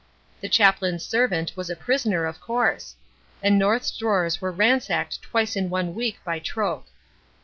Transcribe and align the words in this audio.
The 0.39 0.49
chaplain's 0.49 1.05
servant 1.05 1.53
was 1.55 1.69
a 1.69 1.75
prisoner, 1.75 2.25
of 2.25 2.41
course; 2.41 2.95
and 3.43 3.59
North's 3.59 3.95
drawers 3.95 4.41
were 4.41 4.49
ransacked 4.51 5.21
twice 5.21 5.55
in 5.55 5.69
one 5.69 5.93
week 5.93 6.17
by 6.25 6.39
Troke. 6.39 6.87